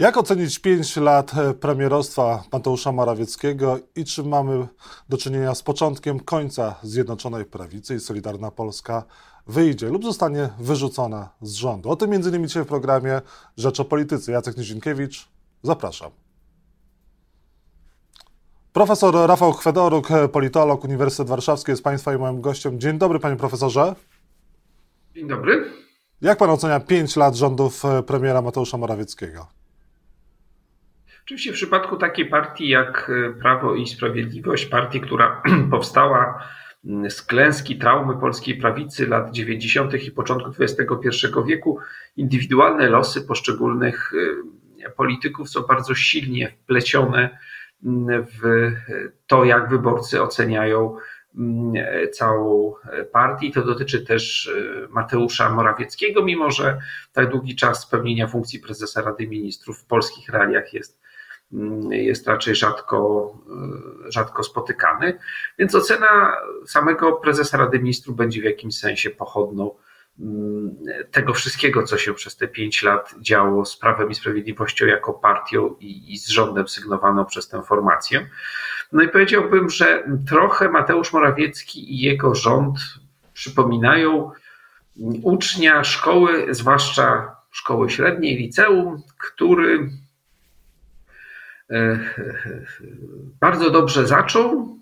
[0.00, 4.68] Jak ocenić 5 lat premierostwa Mateusza Morawieckiego i czy mamy
[5.08, 9.04] do czynienia z początkiem końca Zjednoczonej Prawicy i Solidarna Polska
[9.46, 11.90] wyjdzie lub zostanie wyrzucona z rządu?
[11.90, 13.20] O tym między innymi dzisiaj w programie
[13.56, 14.32] Rzecz o Polityce.
[14.32, 15.28] Jacek Nizinkiewicz,
[15.62, 16.10] zapraszam.
[18.72, 22.80] Profesor Rafał Chwedoruk, politolog, Uniwersytet Warszawski jest Państwa i moim gościem.
[22.80, 23.94] Dzień dobry, panie profesorze.
[25.14, 25.70] Dzień dobry.
[26.20, 29.59] Jak pan ocenia 5 lat rządów premiera Mateusza Morawieckiego?
[31.24, 36.44] Oczywiście w przypadku takiej partii jak e, Prawo i Sprawiedliwość, partii, która powstała
[36.84, 40.04] mm, z klęski traumy polskiej prawicy lat 90.
[40.04, 41.08] i początku XXI
[41.46, 41.78] wieku,
[42.16, 44.12] indywidualne losy poszczególnych
[44.86, 47.38] e, polityków są bardzo silnie wplecione
[47.84, 48.70] mm, w
[49.26, 50.96] to, jak wyborcy oceniają
[51.38, 51.72] mm,
[52.12, 52.74] całą
[53.12, 53.50] partię.
[53.52, 56.78] To dotyczy też e, Mateusza Morawieckiego, mimo że
[57.12, 61.00] tak długi czas pełnienia funkcji prezesa Rady Ministrów w polskich realiach jest
[61.90, 63.32] jest raczej rzadko,
[64.06, 65.18] e, rzadko spotykany.
[65.58, 69.74] Więc ocena samego prezesa Rady Ministrów będzie w jakimś sensie pochodną
[70.20, 70.76] mm,
[71.10, 75.76] tego wszystkiego, co się przez te pięć lat działo z Prawem i Sprawiedliwością jako partią
[75.80, 78.28] i, i z rządem sygnowaną przez tę formację.
[78.92, 82.78] No i powiedziałbym, że trochę Mateusz Morawiecki i jego rząd
[83.32, 84.30] przypominają
[85.22, 89.90] ucznia szkoły, zwłaszcza szkoły średniej, liceum, który
[93.40, 94.80] bardzo dobrze zaczął,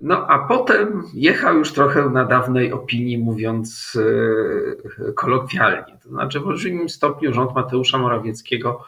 [0.00, 3.98] no a potem jechał już trochę na dawnej opinii, mówiąc
[4.98, 5.98] e, kolokwialnie.
[6.02, 8.84] To znaczy, w olbrzymim stopniu rząd Mateusza Morawieckiego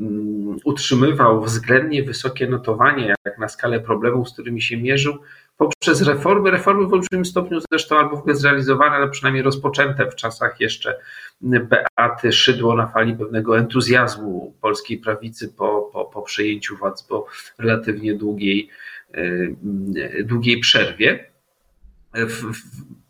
[0.00, 5.18] mm, utrzymywał względnie wysokie notowanie, jak na skalę problemów, z którymi się mierzył,
[5.56, 10.14] poprzez reformy, reformy w olbrzymim stopniu zresztą albo w ogóle zrealizowane, ale przynajmniej rozpoczęte w
[10.14, 10.98] czasach jeszcze
[11.40, 17.26] Beaty Szydło na fali pewnego entuzjazmu polskiej prawicy po, po, po przejęciu władz po
[17.58, 18.70] relatywnie długiej,
[19.14, 21.34] e, długiej przerwie.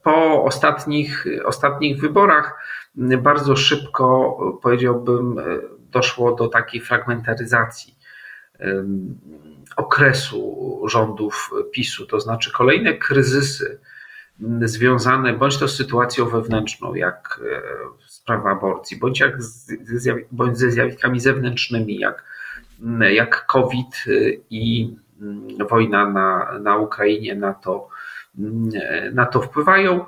[0.03, 2.59] Po ostatnich, ostatnich wyborach
[3.23, 5.37] bardzo szybko, powiedziałbym,
[5.91, 7.94] doszło do takiej fragmentaryzacji
[9.77, 13.79] okresu rządów PiSu, to znaczy kolejne kryzysy
[14.61, 17.63] związane bądź to z sytuacją wewnętrzną, jak e,
[18.07, 19.73] sprawa aborcji, bądź, jak z,
[20.33, 22.25] bądź ze zjawiskami zewnętrznymi, jak,
[23.11, 24.05] jak COVID
[24.51, 24.95] i
[25.71, 27.89] wojna na, na Ukrainie na to,
[29.13, 30.05] na to wpływają.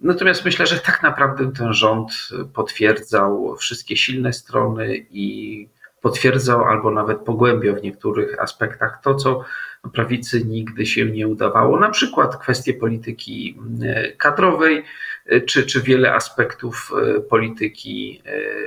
[0.00, 2.12] Natomiast myślę, że tak naprawdę ten rząd
[2.54, 5.68] potwierdzał wszystkie silne strony i
[6.00, 9.44] potwierdzał albo nawet pogłębiał w niektórych aspektach to, co
[9.92, 14.84] prawicy nigdy się nie udawało, na przykład kwestie polityki e, kadrowej,
[15.26, 18.22] e, czy, czy wiele aspektów e, polityki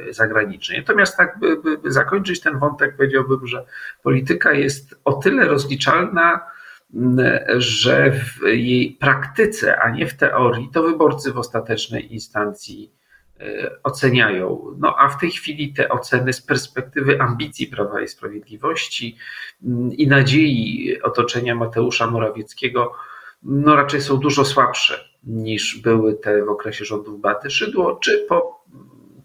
[0.09, 0.79] zagranicznej.
[0.79, 3.65] Natomiast tak, by, by, zakończyć ten wątek, powiedziałbym, że
[4.03, 6.39] polityka jest o tyle rozliczalna,
[7.57, 12.91] że w jej praktyce, a nie w teorii, to wyborcy w ostatecznej instancji
[13.83, 14.75] oceniają.
[14.77, 19.17] No a w tej chwili te oceny z perspektywy ambicji Prawa i Sprawiedliwości
[19.65, 22.93] mm, i nadziei otoczenia Mateusza Morawieckiego
[23.43, 28.65] no raczej są dużo słabsze niż były te w okresie rządów Baty Szydło, czy, po,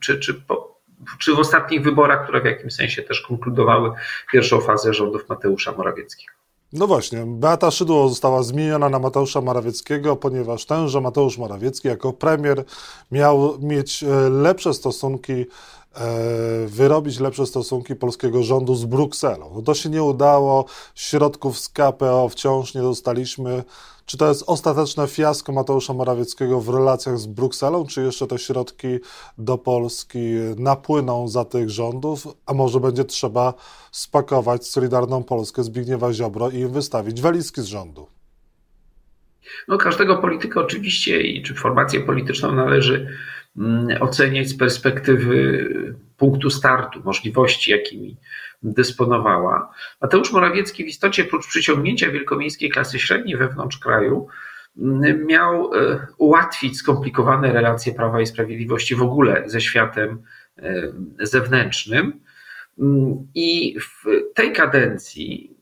[0.00, 0.80] czy, czy, po,
[1.18, 3.92] czy w ostatnich wyborach, które w jakimś sensie też konkludowały
[4.32, 6.37] pierwszą fazę rządów Mateusza Morawieckiego.
[6.72, 12.64] No właśnie, Beata Szydło została zmieniona na Mateusza Morawieckiego, ponieważ tenże Mateusz Morawiecki jako premier
[13.10, 15.46] miał mieć e, lepsze stosunki, e,
[16.66, 19.50] wyrobić lepsze stosunki polskiego rządu z Brukselą.
[19.54, 20.64] No to się nie udało,
[20.94, 23.64] środków z KPO wciąż nie dostaliśmy.
[24.08, 28.88] Czy to jest ostateczne fiasko Mateusza Morawieckiego w relacjach z Brukselą, czy jeszcze te środki
[29.38, 30.18] do Polski
[30.56, 33.54] napłyną za tych rządów, a może będzie trzeba
[33.92, 38.06] spakować Solidarną Polskę Zbigniewa Ziobro i wystawić walizki z rządu?
[39.68, 43.08] No, każdego polityka oczywiście i czy formację polityczną należy
[43.56, 45.68] mm, oceniać z perspektywy
[46.18, 48.16] punktu startu, możliwości, jakimi
[48.62, 49.72] dysponowała.
[50.00, 54.28] Mateusz Morawiecki w istocie, prócz przyciągnięcia wielkomiejskiej klasy średniej wewnątrz kraju,
[55.26, 60.22] miał e, ułatwić skomplikowane relacje Prawa i Sprawiedliwości w ogóle ze światem
[60.58, 62.20] e, zewnętrznym.
[63.34, 64.04] I w
[64.34, 65.56] tej kadencji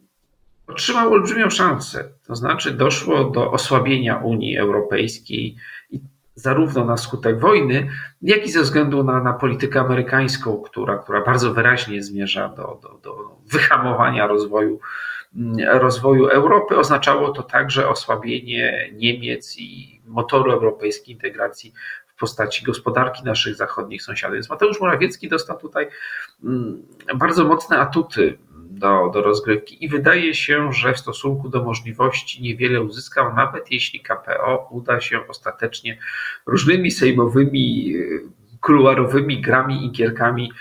[0.66, 2.08] otrzymał olbrzymią szansę.
[2.26, 5.56] To znaczy, doszło do osłabienia Unii Europejskiej
[5.90, 6.00] i
[6.36, 7.88] zarówno na skutek wojny,
[8.22, 12.98] jak i ze względu na, na politykę amerykańską, która, która bardzo wyraźnie zmierza do, do,
[13.02, 14.80] do wyhamowania rozwoju,
[15.36, 16.78] mm, rozwoju Europy.
[16.78, 21.72] Oznaczało to także osłabienie Niemiec i motoru europejskiej integracji
[22.06, 24.34] w postaci gospodarki naszych zachodnich sąsiadów.
[24.34, 25.88] Więc Mateusz Morawiecki dostał tutaj
[26.44, 26.82] mm,
[27.14, 28.38] bardzo mocne atuty
[28.76, 34.00] do, do rozgrywki i wydaje się, że w stosunku do możliwości niewiele uzyskał, nawet jeśli
[34.00, 35.99] KPO uda się ostatecznie
[36.46, 40.52] różnymi sejmowymi, e, kuluarowymi grami i gierkami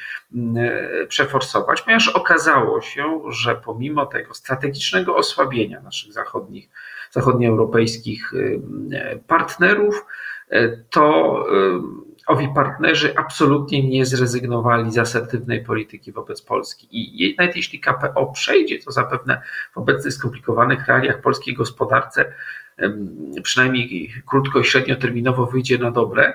[0.58, 6.70] e, przeforsować, ponieważ okazało się, że pomimo tego strategicznego osłabienia naszych zachodnich,
[7.12, 10.06] zachodnioeuropejskich e, partnerów,
[10.90, 11.46] to
[12.28, 16.88] owi partnerzy absolutnie nie zrezygnowali z asertywnej polityki wobec Polski.
[16.92, 19.42] I nawet jeśli KPO przejdzie, to zapewne
[19.74, 22.34] w obecnych skomplikowanych realiach polskiej gospodarce
[23.44, 26.34] przynajmniej krótko i średnioterminowo wyjdzie na dobre,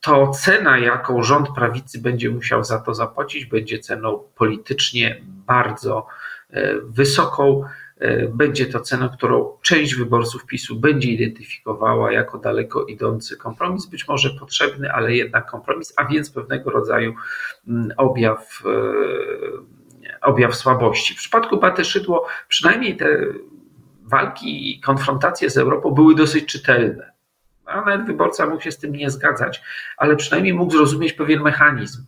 [0.00, 6.06] to cena, jaką rząd prawicy będzie musiał za to zapłacić, będzie ceną politycznie bardzo
[6.50, 7.64] e, wysoką.
[8.02, 14.08] E, będzie to cena, którą część wyborców PiSu będzie identyfikowała jako daleko idący kompromis, być
[14.08, 17.14] może potrzebny, ale jednak kompromis, a więc pewnego rodzaju
[17.68, 21.14] mm, objaw, e, objaw słabości.
[21.14, 23.18] W przypadku Baty Szydło przynajmniej te
[24.02, 27.12] walki i konfrontacje z Europą były dosyć czytelne.
[27.66, 29.62] Nawet wyborca mógł się z tym nie zgadzać,
[29.96, 32.04] ale przynajmniej mógł zrozumieć pewien mechanizm,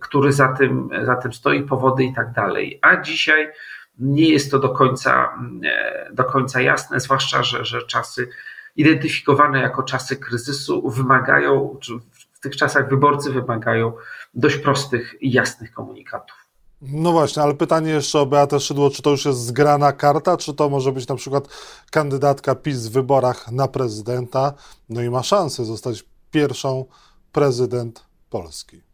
[0.00, 2.78] który za tym, za tym stoi, powody i tak dalej.
[2.82, 3.52] A dzisiaj
[4.00, 8.28] nie jest to do końca, e, do końca jasne, zwłaszcza, że, że czasy
[8.76, 11.92] identyfikowane jako czasy kryzysu wymagają, czy
[12.32, 13.92] w tych czasach wyborcy wymagają
[14.34, 16.36] dość prostych i jasnych komunikatów.
[16.82, 20.54] No właśnie, ale pytanie jeszcze o Beatę Szydło, czy to już jest zgrana karta, czy
[20.54, 21.48] to może być na przykład
[21.90, 24.52] kandydatka PiS w wyborach na prezydenta,
[24.88, 26.84] no i ma szansę zostać pierwszą
[27.32, 28.89] prezydent Polski.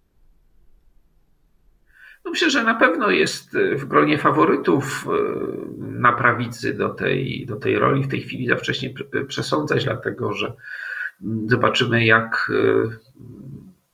[2.31, 5.11] Myślę, że na pewno jest e, w gronie faworytów e,
[5.79, 8.05] na prawicy do tej, do tej roli.
[8.05, 8.95] W tej chwili za wcześnie
[9.29, 10.53] przesądzać, dlatego że
[11.23, 12.53] mm, zobaczymy, jak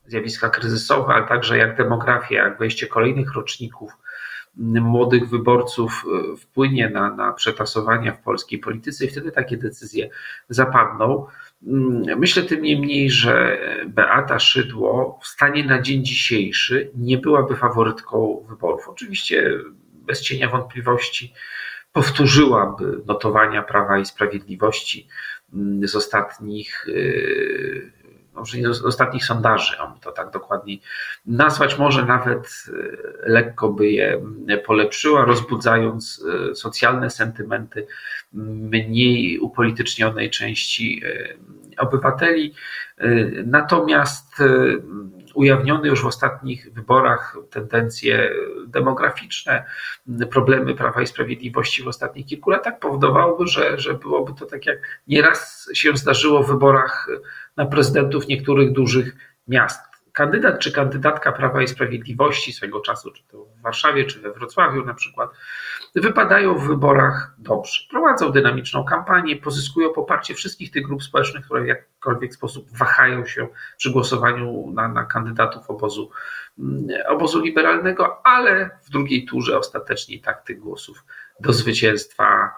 [0.06, 3.92] zjawiska kryzysowe, ale także jak demografia, jak wejście kolejnych roczników
[4.56, 6.04] młodych wyborców
[6.38, 10.10] wpłynie na, na przetasowania w polskiej polityce i wtedy takie decyzje
[10.48, 11.26] zapadną.
[11.66, 18.46] Mm, myślę tym niemniej, że Beata Szydło w stanie na dzień dzisiejszy nie byłaby faworytką
[18.48, 18.88] wyborów.
[18.88, 19.58] Oczywiście
[19.94, 21.34] bez cienia wątpliwości
[21.92, 25.08] powtórzyłaby notowania Prawa i Sprawiedliwości
[25.54, 27.92] mm, z ostatnich, y,
[28.34, 30.76] może nie z ostatnich sondaży, on to tak dokładnie
[31.26, 34.22] nazwać, może nawet y, lekko by je
[34.66, 37.86] polepszyła, rozbudzając y, socjalne sentymenty
[38.32, 41.34] mniej upolitycznionej części e,
[41.78, 42.54] obywateli.
[42.98, 43.08] E,
[43.46, 44.44] natomiast e,
[45.34, 48.30] ujawnione już w ostatnich wyborach tendencje
[48.66, 49.64] demograficzne,
[50.30, 54.78] problemy Prawa i Sprawiedliwości w ostatnich kilku latach powodowałyby, że, że byłoby to tak jak
[55.08, 57.08] nieraz się zdarzyło w wyborach
[57.56, 59.16] na prezydentów niektórych dużych
[59.48, 64.32] miast kandydat czy kandydatka Prawa i Sprawiedliwości swego czasu, czy to w Warszawie, czy we
[64.32, 65.30] Wrocławiu na przykład,
[65.94, 67.80] wypadają w wyborach dobrze.
[67.90, 73.48] Prowadzą dynamiczną kampanię, pozyskują poparcie wszystkich tych grup społecznych, które w jakikolwiek sposób wahają się
[73.76, 76.10] przy głosowaniu na, na kandydatów obozu,
[76.58, 81.04] mm, obozu liberalnego, ale w drugiej turze ostatecznie tak tych głosów
[81.40, 82.50] do zwycięstwa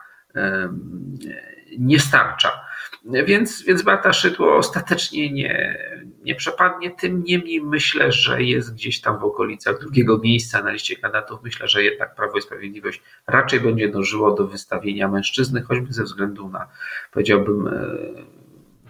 [1.78, 2.63] nie starcza.
[3.04, 5.78] Więc, więc Beata Szydło ostatecznie nie,
[6.22, 6.90] nie przepadnie.
[6.90, 11.40] Tym niemniej myślę, że jest gdzieś tam w okolicach drugiego miejsca na liście kandydatów.
[11.42, 16.48] Myślę, że jednak Prawo i Sprawiedliwość raczej będzie dążyło do wystawienia mężczyzny, choćby ze względu
[16.48, 16.68] na,
[17.12, 17.72] powiedziałbym, e,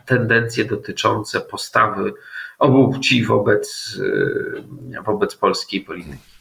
[0.07, 2.12] tendencje dotyczące postawy
[2.59, 3.99] obu płci wobec,
[4.97, 6.34] e, wobec polskiej polityki.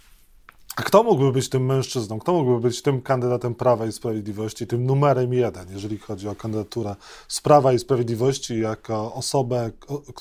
[0.75, 2.19] A kto mógłby być tym mężczyzną?
[2.19, 6.95] Kto mógłby być tym kandydatem Prawa i Sprawiedliwości, tym numerem jeden, jeżeli chodzi o kandydaturę
[7.27, 9.71] z Prawa i Sprawiedliwości jako osobę,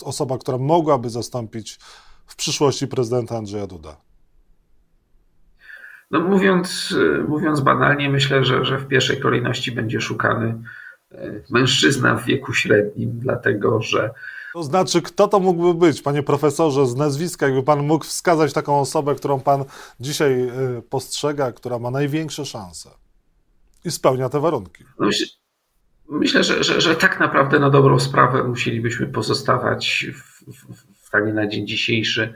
[0.04, 1.78] osoba, która mogłaby zastąpić
[2.26, 3.96] w przyszłości prezydenta Andrzeja Duda?
[6.10, 6.94] No mówiąc,
[7.28, 10.62] mówiąc banalnie, myślę, że, że w pierwszej kolejności będzie szukany
[11.12, 14.10] e, mężczyzna w wieku średnim, dlatego że
[14.52, 18.80] to znaczy, kto to mógłby być, panie profesorze, z nazwiska, jakby pan mógł wskazać taką
[18.80, 19.64] osobę, którą pan
[20.00, 20.32] dzisiaj
[20.78, 22.90] y, postrzega, która ma największe szanse
[23.84, 24.84] i spełnia te warunki?
[24.98, 25.08] No
[26.08, 31.32] myślę, że, że, że, tak naprawdę na dobrą sprawę musielibyśmy pozostawać w, w, w stanie
[31.32, 32.34] na dzień dzisiejszy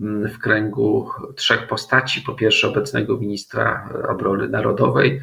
[0.00, 2.22] mm, w kręgu trzech postaci.
[2.22, 5.22] Po pierwsze obecnego ministra obrony narodowej,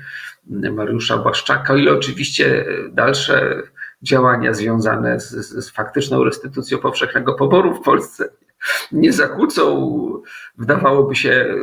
[0.72, 3.64] Mariusza Błaszczaka, ile oczywiście dalsze
[4.02, 8.30] działania związane z, z faktyczną restytucją powszechnego poboru w Polsce
[8.92, 9.92] nie zakłócą,
[10.58, 11.56] wydawałoby się,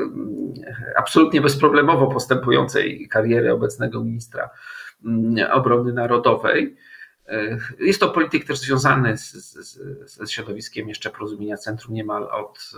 [0.96, 4.50] absolutnie bezproblemowo postępującej kariery obecnego ministra
[5.04, 6.76] mm, obrony narodowej.
[7.80, 12.70] Jest to polityk też związany z, z, środowiskiem jeszcze porozumienia centrum niemal od,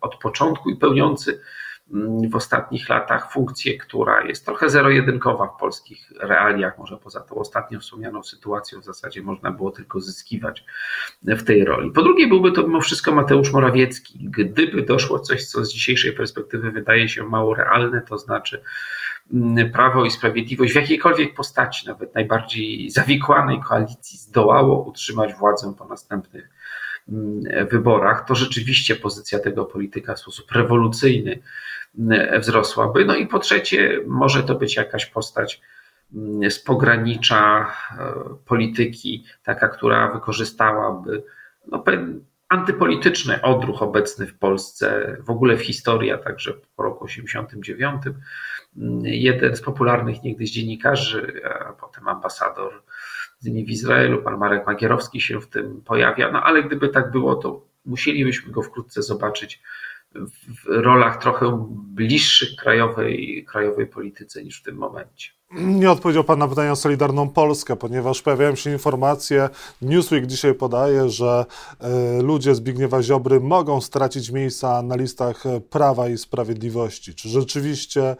[0.00, 1.40] od początku i pełniący
[2.30, 6.78] w ostatnich latach funkcję, która jest trochę zero-jedynkowa w polskich realiach.
[6.78, 10.64] Może poza tą ostatnio wspomnianą sytuacją w zasadzie można było tylko zyskiwać
[11.22, 11.90] w tej roli.
[11.90, 14.18] Po drugie, byłby to mimo wszystko Mateusz Morawiecki.
[14.30, 18.62] Gdyby doszło coś, co z dzisiejszej perspektywy wydaje się mało realne, to znaczy
[19.32, 25.84] mm, Prawo i Sprawiedliwość w jakiejkolwiek postaci, nawet najbardziej zawikłanej koalicji, zdołało utrzymać władzę po
[25.84, 26.48] następnych
[27.08, 31.38] mm, wyborach, to rzeczywiście pozycja tego polityka w sposób rewolucyjny
[32.40, 33.04] wzrosłaby.
[33.04, 35.60] No i po trzecie, może to być jakaś postać
[36.14, 38.14] mm, z pogranicza e,
[38.46, 41.22] polityki, taka, która wykorzystałaby
[41.66, 41.84] no,
[42.48, 48.02] antypolityczny odruch obecny w Polsce, w ogóle w historii, a także po roku 89.
[48.76, 52.82] Mm, jeden z popularnych niegdyś dziennikarzy, a potem ambasador
[53.42, 57.66] w Izraelu, pan Marek Magierowski się w tym pojawia, no ale gdyby tak było, to
[57.86, 59.62] musielibyśmy go wkrótce zobaczyć
[60.14, 65.30] w rolach trochę bliższych krajowej, krajowej polityce niż w tym momencie.
[65.50, 69.48] Nie odpowiedział Pan na pytanie o Solidarną Polskę, ponieważ pojawiają się informacje,
[69.82, 71.46] Newsweek dzisiaj podaje, że
[72.18, 77.14] y, ludzie Zbigniewa Ziobry mogą stracić miejsca na listach Prawa i Sprawiedliwości.
[77.14, 78.16] Czy rzeczywiście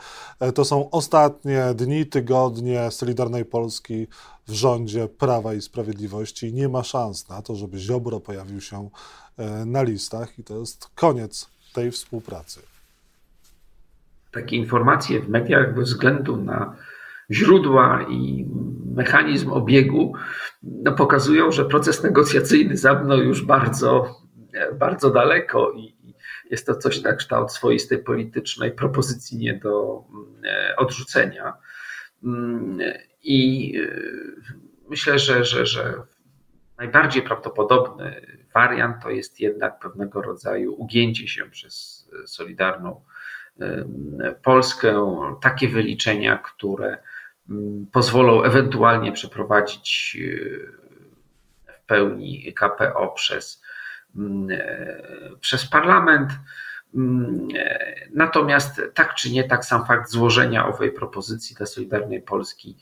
[0.49, 4.07] y, to są ostatnie dni, tygodnie Solidarnej Polski
[4.47, 8.91] w rządzie Prawa i Sprawiedliwości i nie ma szans na to, żeby Ziobro pojawił się
[9.67, 12.61] na listach i to jest koniec tej współpracy?
[14.33, 16.77] Takie informacje w mediach bez względu na
[17.31, 18.47] źródła i
[18.95, 20.13] mechanizm obiegu
[20.63, 24.17] no, pokazują, że proces negocjacyjny zabrnął już bardzo,
[24.79, 25.99] bardzo daleko i
[26.51, 30.05] jest to coś na kształt swoistej politycznej propozycji nie do
[30.45, 31.53] e, odrzucenia.
[32.25, 32.79] Mm,
[33.23, 33.91] I e,
[34.89, 36.03] myślę, że, że, że
[36.79, 38.27] najbardziej prawdopodobny
[38.59, 43.01] wariant to jest jednak pewnego rodzaju ugięcie się przez Solidarną
[44.43, 46.99] Polskę, takie wyliczenia, które
[47.93, 53.63] pozwolą ewentualnie przeprowadzić e, w pełni KPO przez,
[55.41, 56.31] przez parlament.
[58.15, 62.77] Natomiast tak czy nie, tak sam fakt złożenia owej propozycji dla Solidarnej Polski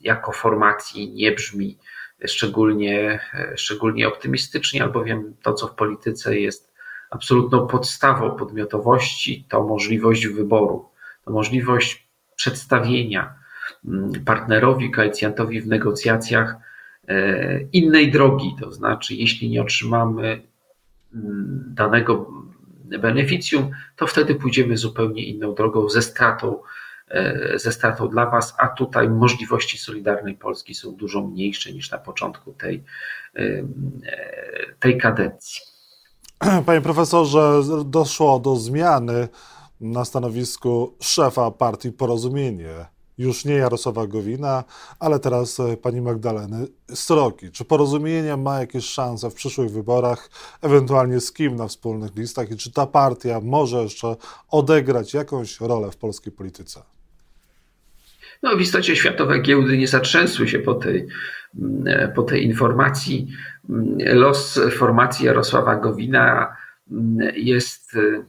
[0.00, 1.78] jako formacji nie brzmi
[2.26, 3.20] szczególnie,
[3.56, 6.72] szczególnie optymistycznie, albowiem to, co w polityce jest
[7.10, 10.88] absolutną podstawą podmiotowości, to możliwość wyboru,
[11.24, 13.34] to możliwość przedstawienia
[13.84, 16.56] mm, partnerowi, koalicjantowi w negocjacjach
[17.08, 18.56] e, innej drogi.
[18.60, 20.42] To znaczy, jeśli nie otrzymamy
[21.14, 22.30] mm, danego
[22.84, 26.85] beneficjum, to wtedy pójdziemy zupełnie inną drogą ze stratą E,
[27.56, 32.52] ze stratą dla Was, a tutaj możliwości Solidarnej Polski są dużo mniejsze niż na początku
[32.52, 32.84] tej,
[33.36, 33.42] e,
[34.80, 35.60] tej kadencji.
[36.66, 39.28] Panie profesorze, doszło do zmiany
[39.80, 42.86] na stanowisku szefa partii Porozumienie.
[43.18, 44.64] Już nie Jarosława Gowina,
[44.98, 47.50] ale teraz e, pani Magdaleny Sroki.
[47.50, 50.30] Czy Porozumienie ma jakieś szanse w przyszłych wyborach,
[50.62, 54.16] ewentualnie z kim na wspólnych listach i czy ta partia może jeszcze
[54.50, 56.95] odegrać jakąś rolę w polskiej polityce?
[58.42, 61.06] No, w istocie światowe giełdy nie zatrzęsły się po tej,
[61.58, 63.28] mm, po tej informacji.
[63.70, 66.56] Mm, los formacji Jarosława Gowina
[66.90, 68.24] mm, jest y,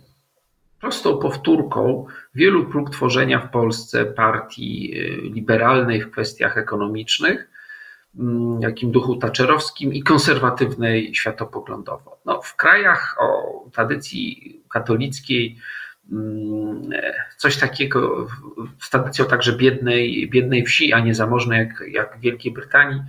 [0.79, 7.49] prostą powtórką wielu prób tworzenia w Polsce partii y, liberalnej w kwestiach ekonomicznych,
[8.59, 12.19] jakim duchu taczerowskim i konserwatywnej światopoglądowo.
[12.25, 15.57] No, w krajach o tradycji katolickiej,
[17.37, 18.27] coś takiego
[18.79, 23.01] z tradycją także biednej, biednej wsi, a nie zamożnej jak, jak w Wielkiej Brytanii.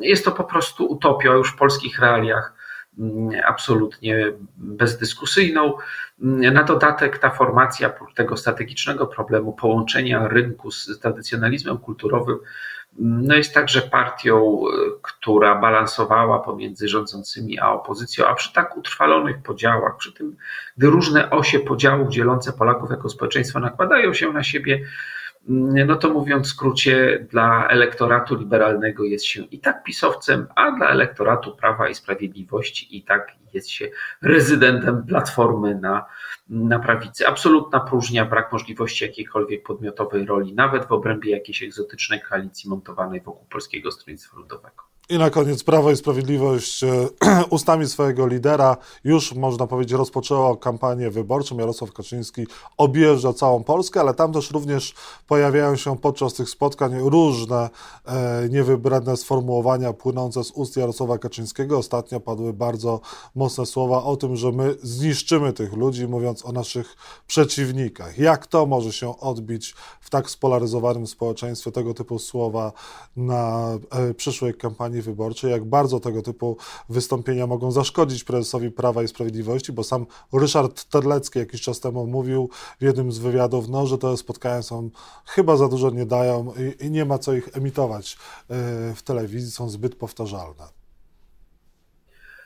[0.00, 2.59] Jest to po prostu utopia już w polskich realiach mm,
[3.44, 5.74] absolutnie bezdyskusyjną.
[6.52, 12.38] Na dodatek ta formacja tego strategicznego problemu połączenia rynku z tradycjonalizmem kulturowym
[12.98, 14.62] no jest także partią,
[15.02, 20.36] która balansowała pomiędzy rządzącymi a opozycją, a przy tak utrwalonych podziałach, przy tym,
[20.76, 24.80] gdy różne osie podziałów dzielące Polaków jako społeczeństwo nakładają się na siebie,
[25.86, 30.88] no to mówiąc w skrócie, dla elektoratu liberalnego jest się i tak pisowcem, a dla
[30.88, 33.90] elektoratu Prawa i Sprawiedliwości i tak jest się
[34.22, 36.06] rezydentem Platformy na
[36.50, 37.28] na prawicy.
[37.28, 43.46] Absolutna próżnia, brak możliwości jakiejkolwiek podmiotowej roli, nawet w obrębie jakiejś egzotycznej koalicji montowanej wokół
[43.46, 44.84] Polskiego Stronnictwa Ludowego.
[45.10, 47.08] I na koniec Prawo i Sprawiedliwość e,
[47.50, 51.58] ustami swojego lidera już, można powiedzieć, rozpoczęło kampanię wyborczą.
[51.58, 54.94] Jarosław Kaczyński objeżdża całą Polskę, ale tam też również
[55.28, 57.70] pojawiają się podczas tych spotkań różne
[58.06, 61.78] e, niewybredne sformułowania płynące z ust Jarosława Kaczyńskiego.
[61.78, 63.00] Ostatnio padły bardzo
[63.34, 68.18] mocne słowa o tym, że my zniszczymy tych ludzi, mówiąc o naszych przeciwnikach.
[68.18, 72.72] Jak to może się odbić w tak spolaryzowanym społeczeństwie, tego typu słowa
[73.16, 76.56] na e, przyszłej kampanii wyborczej, jak bardzo tego typu
[76.88, 82.50] wystąpienia mogą zaszkodzić prezesowi Prawa i Sprawiedliwości, bo sam Ryszard Terlecki jakiś czas temu mówił
[82.80, 84.90] w jednym z wywiadów, no, że te spotkania są
[85.26, 88.18] chyba za dużo nie dają i, i nie ma co ich emitować
[88.50, 90.80] e, w telewizji, są zbyt powtarzalne.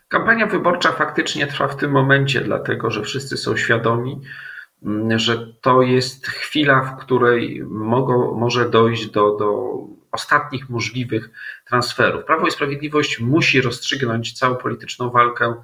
[0.08, 4.20] Kampania wyborcza faktycznie trwa w tym momencie, dlatego że wszyscy są świadomi,
[4.82, 9.78] mm, że to jest chwila, w której mogą, może dojść do, do
[10.14, 11.30] ostatnich możliwych
[11.68, 12.24] transferów.
[12.24, 15.54] Prawo i Sprawiedliwość musi rozstrzygnąć całą polityczną walkę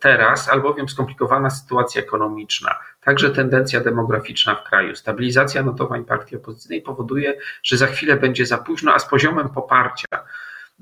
[0.00, 7.38] teraz, albowiem skomplikowana sytuacja ekonomiczna, także tendencja demograficzna w kraju, stabilizacja notowań partii opozycyjnej powoduje,
[7.62, 10.06] że za chwilę będzie za późno, a z poziomem poparcia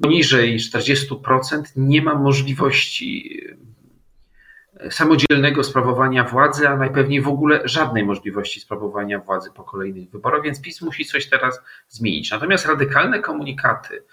[0.02, 3.40] poniżej 40% nie ma możliwości
[4.90, 10.60] samodzielnego sprawowania władzy, a najpewniej w ogóle żadnej możliwości sprawowania władzy po kolejnych wyborach, więc
[10.60, 12.30] PiS musi coś teraz zmienić.
[12.30, 14.04] Natomiast radykalne komunikaty,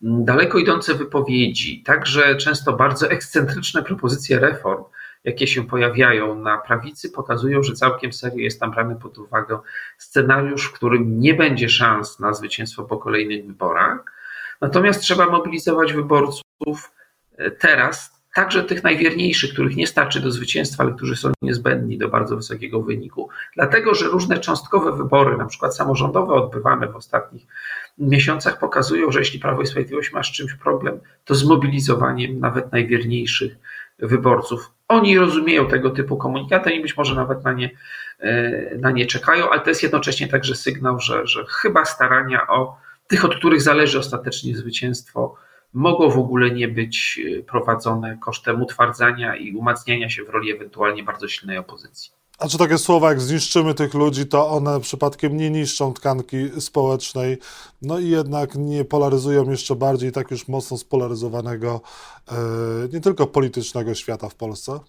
[0.00, 4.84] daleko idące wypowiedzi, także często bardzo ekscentryczne propozycje reform,
[5.24, 9.58] jakie się pojawiają na prawicy, pokazują, że całkiem serio jest tam brany pod uwagę
[9.98, 13.98] scenariusz, w którym nie będzie szans na zwycięstwo po kolejnych wyborach.
[14.60, 16.92] Natomiast trzeba mobilizować wyborców
[17.58, 22.36] teraz, także tych najwierniejszych, których nie starczy do zwycięstwa, ale którzy są niezbędni do bardzo
[22.36, 23.28] wysokiego wyniku.
[23.54, 27.46] Dlatego, że różne cząstkowe wybory, na przykład samorządowe, odbywane w ostatnich
[27.98, 33.56] miesiącach, pokazują, że jeśli Prawo i Sprawiedliwość ma z czymś problem, to zmobilizowaniem nawet najwierniejszych
[33.98, 34.70] wyborców.
[34.88, 37.70] Oni rozumieją tego typu komunikaty i być może nawet na nie,
[38.20, 42.76] e, na nie czekają, ale to jest jednocześnie także sygnał, że, że chyba starania o
[43.06, 45.36] tych, od których zależy ostatecznie zwycięstwo,
[45.76, 51.02] mogą w ogóle nie być e, prowadzone kosztem utwardzania i umacniania się w roli ewentualnie
[51.02, 52.10] bardzo silnej opozycji.
[52.38, 57.38] A czy takie słowa jak zniszczymy tych ludzi, to one przypadkiem nie niszczą tkanki społecznej,
[57.82, 61.80] no i jednak nie polaryzują jeszcze bardziej tak już mocno spolaryzowanego
[62.28, 62.34] e,
[62.92, 64.80] nie tylko politycznego świata w Polsce?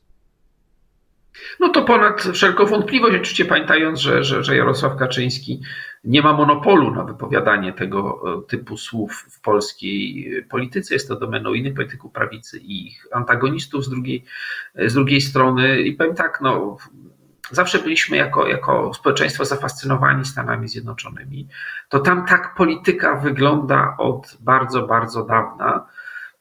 [1.59, 5.61] No to ponad wszelką wątpliwość, oczywiście pamiętając, że, że, że Jarosław Kaczyński
[6.07, 10.93] nie ma monopolu na wypowiadanie tego e, typu słów w polskiej polityce.
[10.93, 14.25] Jest to domeną innych polityków prawicy i ich antagonistów z drugiej,
[14.75, 15.81] z drugiej strony.
[15.81, 16.77] I powiem tak, no,
[17.51, 21.47] zawsze byliśmy jako, jako społeczeństwo zafascynowani Stanami Zjednoczonymi.
[21.89, 25.85] To tam tak polityka wygląda od bardzo, bardzo dawna.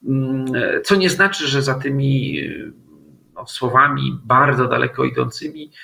[0.09, 0.45] Mm,
[0.85, 2.41] co nie znaczy, że za tymi
[3.35, 5.77] no, słowami bardzo daleko idącymi e,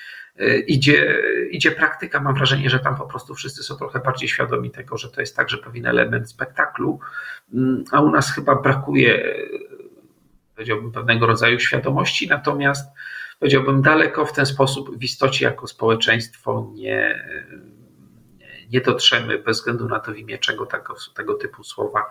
[0.67, 2.19] idzie, idzie praktyka.
[2.19, 5.35] Mam wrażenie, że tam po prostu wszyscy są trochę bardziej świadomi tego, że to jest
[5.35, 6.99] także pewien element spektaklu,
[7.53, 9.35] mm, a u nas chyba brakuje,
[10.55, 12.91] powiedziałbym, pewnego rodzaju świadomości, natomiast
[13.39, 17.25] powiedziałbym, daleko w ten sposób w istocie jako społeczeństwo nie,
[18.71, 22.05] nie dotrzemy bez względu na to, w imię czego tego, tego typu słowa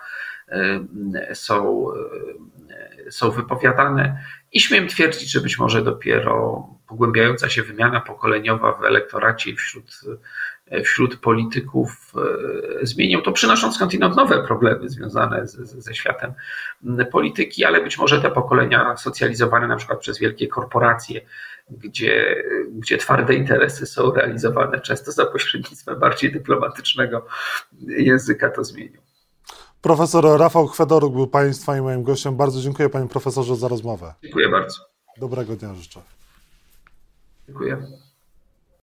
[0.48, 1.86] e, są,
[3.06, 4.24] e, są wypowiadane.
[4.52, 10.00] I śmiem twierdzić, że być może dopiero pogłębiająca się wymiana pokoleniowa w elektoracie i wśród,
[10.84, 12.12] wśród polityków
[12.82, 16.32] e, zmienią to, przynosząc skądinąd nowe problemy związane z, ze światem
[17.12, 21.20] polityki, ale być może te pokolenia socjalizowane na przykład przez wielkie korporacje,
[21.70, 27.26] gdzie, gdzie twarde interesy są realizowane często za pośrednictwem bardziej dyplomatycznego
[27.88, 29.00] języka, to zmienią.
[29.82, 32.36] Profesor Rafał Chwedoruk był Państwa i moim gościem.
[32.36, 34.14] Bardzo dziękuję Panie Profesorze za rozmowę.
[34.22, 34.76] Dziękuję bardzo.
[35.16, 36.00] Dobrego dnia życzę.
[37.46, 37.78] 也可啊